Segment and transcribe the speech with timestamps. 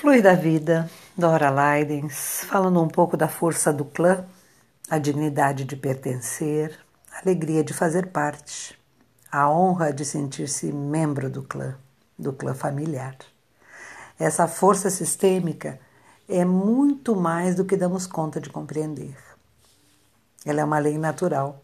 [0.00, 4.24] Flui da vida, Dora Leidens, falando um pouco da força do clã,
[4.88, 6.74] a dignidade de pertencer,
[7.12, 8.80] a alegria de fazer parte,
[9.30, 11.76] a honra de sentir-se membro do clã,
[12.18, 13.14] do clã familiar.
[14.18, 15.78] Essa força sistêmica
[16.26, 19.18] é muito mais do que damos conta de compreender.
[20.46, 21.62] Ela é uma lei natural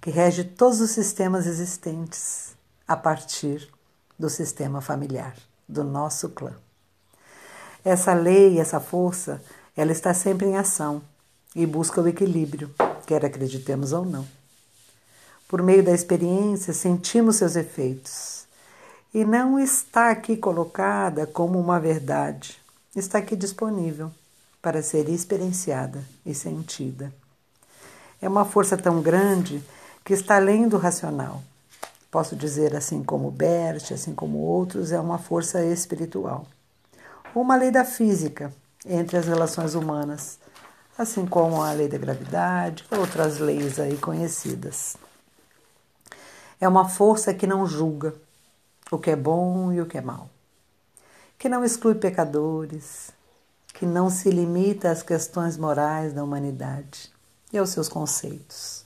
[0.00, 2.56] que rege todos os sistemas existentes
[2.88, 3.72] a partir
[4.18, 5.36] do sistema familiar,
[5.68, 6.56] do nosso clã.
[7.84, 9.42] Essa lei, essa força,
[9.76, 11.02] ela está sempre em ação
[11.54, 12.72] e busca o equilíbrio,
[13.06, 14.24] quer acreditemos ou não.
[15.48, 18.46] Por meio da experiência, sentimos seus efeitos.
[19.12, 22.56] E não está aqui colocada como uma verdade,
[22.94, 24.12] está aqui disponível
[24.62, 27.12] para ser experienciada e sentida.
[28.20, 29.60] É uma força tão grande
[30.04, 31.42] que está além do racional.
[32.12, 36.46] Posso dizer, assim como Bert, assim como outros, é uma força espiritual
[37.40, 38.52] uma lei da física
[38.84, 40.38] entre as relações humanas,
[40.98, 44.96] assim como a lei da gravidade, outras leis aí conhecidas.
[46.60, 48.14] É uma força que não julga
[48.90, 50.28] o que é bom e o que é mal,
[51.38, 53.10] que não exclui pecadores,
[53.72, 57.10] que não se limita às questões morais da humanidade
[57.52, 58.84] e aos seus conceitos.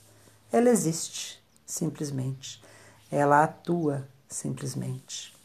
[0.51, 2.63] Ela existe, simplesmente.
[3.11, 5.36] Ela atua, simplesmente.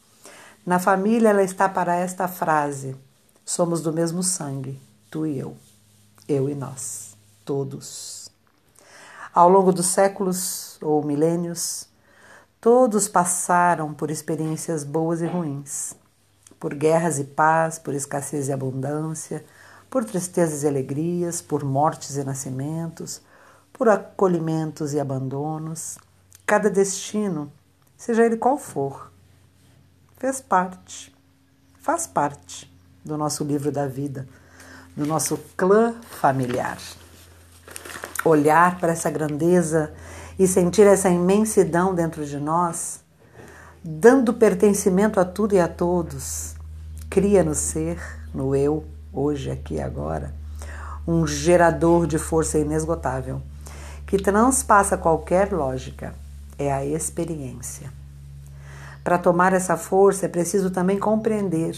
[0.65, 2.97] Na família, ela está para esta frase:
[3.45, 5.57] somos do mesmo sangue, tu e eu,
[6.29, 8.31] eu e nós, todos.
[9.35, 11.89] Ao longo dos séculos ou milênios,
[12.61, 15.97] todos passaram por experiências boas e ruins,
[16.61, 19.45] por guerras e paz, por escassez e abundância,
[19.91, 23.21] por tristezas e alegrias, por mortes e nascimentos,
[23.73, 25.99] por acolhimentos e abandonos.
[26.47, 27.53] Cada destino,
[27.97, 29.12] seja ele qual for,
[30.23, 31.13] fez parte,
[31.81, 32.73] faz parte
[33.05, 34.29] do nosso livro da vida,
[34.97, 36.79] do nosso clã familiar.
[38.25, 39.93] Olhar para essa grandeza
[40.39, 43.01] e sentir essa imensidão dentro de nós,
[43.83, 46.55] dando pertencimento a tudo e a todos,
[47.11, 48.01] cria no ser,
[48.33, 50.33] no eu, hoje, aqui e agora,
[51.05, 53.43] um gerador de força inesgotável
[54.07, 56.15] que transpassa qualquer lógica.
[56.57, 58.02] É a experiência.
[59.05, 61.77] Para tomar essa força é preciso também compreender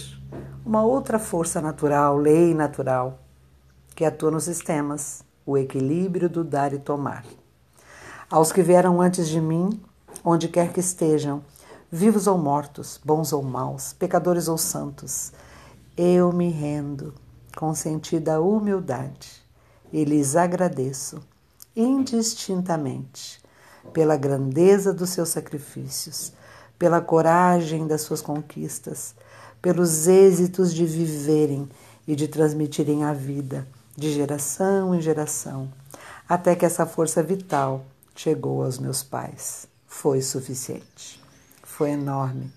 [0.63, 3.19] uma outra força natural, lei natural,
[3.95, 7.25] que atua nos sistemas, o equilíbrio do dar e tomar.
[8.29, 9.81] Aos que vieram antes de mim,
[10.23, 11.43] onde quer que estejam,
[11.91, 15.31] vivos ou mortos, bons ou maus, pecadores ou santos,
[15.97, 17.13] eu me rendo
[17.55, 19.43] com sentida humildade
[19.91, 21.21] e lhes agradeço
[21.75, 23.41] indistintamente
[23.93, 26.33] pela grandeza dos seus sacrifícios
[26.77, 29.15] pela coragem das suas conquistas,
[29.61, 31.69] pelos êxitos de viverem
[32.07, 35.71] e de transmitirem a vida de geração em geração,
[36.27, 39.67] até que essa força vital chegou aos meus pais.
[39.87, 41.21] Foi suficiente.
[41.63, 42.51] Foi enorme.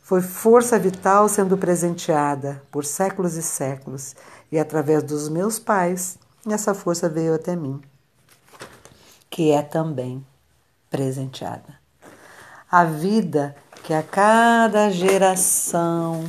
[0.00, 4.14] Foi força vital sendo presenteada por séculos e séculos,
[4.52, 7.80] e através dos meus pais, essa força veio até mim,
[9.30, 10.24] que é também
[10.90, 11.83] presenteada
[12.76, 13.54] a vida
[13.84, 16.28] que a cada geração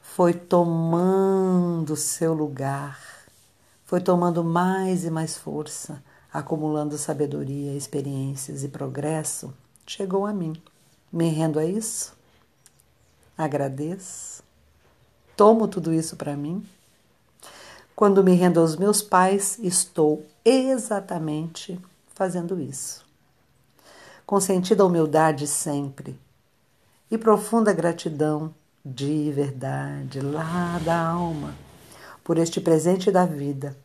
[0.00, 2.98] foi tomando seu lugar,
[3.84, 9.52] foi tomando mais e mais força, acumulando sabedoria, experiências e progresso,
[9.86, 10.54] chegou a mim.
[11.12, 12.14] Me rendo a isso,
[13.36, 14.42] agradeço,
[15.36, 16.66] tomo tudo isso para mim.
[17.94, 21.78] Quando me rendo aos meus pais, estou exatamente
[22.14, 23.09] fazendo isso
[24.30, 26.16] com sentida humildade sempre
[27.10, 28.54] e profunda gratidão
[28.84, 31.52] de verdade, lá da alma,
[32.22, 33.76] por este presente da vida.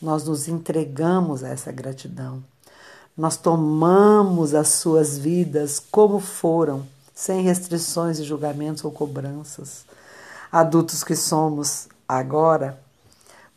[0.00, 2.44] Nós nos entregamos a essa gratidão.
[3.16, 9.86] Nós tomamos as suas vidas como foram, sem restrições e julgamentos ou cobranças.
[10.52, 12.78] Adultos que somos agora,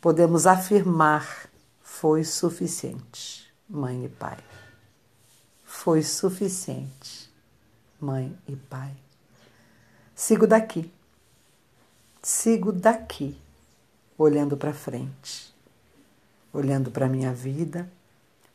[0.00, 1.50] podemos afirmar:
[1.82, 4.38] foi suficiente, mãe e pai
[5.84, 7.30] foi suficiente,
[8.00, 8.90] mãe e pai.
[10.14, 10.90] Sigo daqui,
[12.22, 13.36] sigo daqui,
[14.16, 15.54] olhando para frente,
[16.54, 17.86] olhando para a minha vida,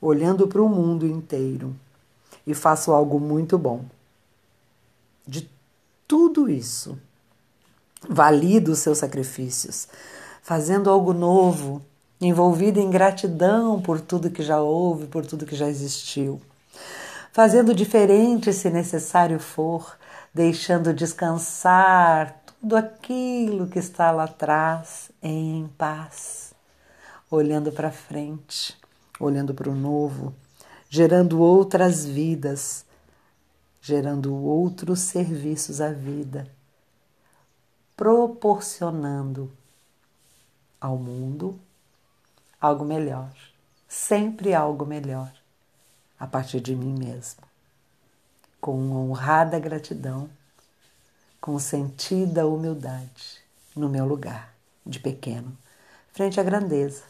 [0.01, 1.75] olhando para o mundo inteiro
[2.47, 3.85] e faço algo muito bom.
[5.27, 5.47] De
[6.07, 6.97] tudo isso,
[8.09, 9.87] valido os seus sacrifícios,
[10.41, 11.79] fazendo algo novo,
[12.19, 16.41] envolvido em gratidão por tudo que já houve, por tudo que já existiu
[17.39, 19.97] fazendo diferente se necessário for,
[20.33, 26.53] deixando descansar tudo aquilo que está lá atrás em paz,
[27.31, 28.77] olhando para frente,
[29.17, 30.35] olhando para o novo,
[30.89, 32.83] gerando outras vidas,
[33.81, 36.45] gerando outros serviços à vida,
[37.95, 39.49] proporcionando
[40.81, 41.57] ao mundo
[42.59, 43.31] algo melhor,
[43.87, 45.31] sempre algo melhor,
[46.19, 47.41] a partir de mim mesmo,
[48.59, 50.29] com honrada gratidão
[51.39, 53.39] com sentida humildade
[53.75, 54.53] no meu lugar
[54.85, 55.57] de pequeno,
[56.11, 57.03] frente à grandeza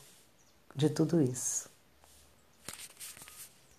[0.76, 1.70] de tudo isso.